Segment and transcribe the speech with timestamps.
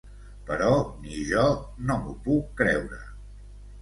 [0.45, 0.69] Però
[1.03, 1.43] ni jo
[1.91, 3.03] no m'ho puc creure.